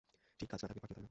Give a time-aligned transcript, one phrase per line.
[0.39, 0.99] ঠিক গাছ না থাকলে পাখিও থাকে না।